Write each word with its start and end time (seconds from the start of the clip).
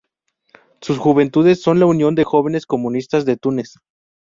Sus 0.81 0.97
juventudes 0.97 1.61
son 1.61 1.79
la 1.79 1.85
Unión 1.85 2.15
de 2.15 2.23
Jóvenes 2.23 2.65
Comunistas 2.65 3.23
de 3.23 3.37
Túnez. 3.37 3.75